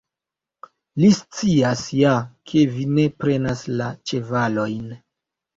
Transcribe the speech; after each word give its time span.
Li 1.01 1.09
scias 1.17 1.83
ja, 1.99 2.13
ke 2.53 2.65
vi 2.79 2.87
ne 2.95 3.07
prenas 3.25 3.63
la 3.83 3.91
ĉevalojn. 4.13 4.93